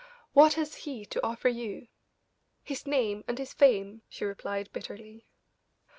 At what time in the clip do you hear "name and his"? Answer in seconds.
2.87-3.53